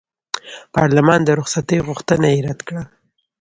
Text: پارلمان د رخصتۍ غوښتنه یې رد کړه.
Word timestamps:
پارلمان 0.75 1.19
د 1.23 1.29
رخصتۍ 1.39 1.77
غوښتنه 1.87 2.27
یې 2.33 2.39
رد 2.47 2.59
کړه. 2.67 2.83